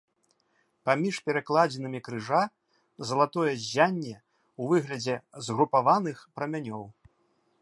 Паміж 0.89 1.15
перакладзінамі 1.27 1.99
крыжа 2.07 2.41
залатое 3.11 3.51
ззянне 3.61 4.15
ў 4.17 4.63
выглядзе 4.75 5.15
згрупаваных 5.51 6.17
прамянёў. 6.39 6.83